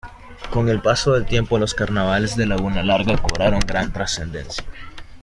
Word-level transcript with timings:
Con 0.49 0.67
el 0.69 0.81
paso 0.81 1.13
del 1.13 1.27
tiempo 1.27 1.59
los 1.59 1.75
carnavales 1.75 2.35
de 2.35 2.47
Laguna 2.47 2.81
Larga 2.81 3.19
cobraron 3.19 3.59
gran 3.59 3.93
trascendencia. 3.93 4.63